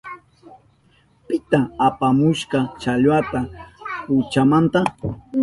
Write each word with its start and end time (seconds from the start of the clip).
¿Pita 1.27 1.59
apamushka 1.87 2.59
challwata 2.81 3.39
kuchamanta? 4.05 4.79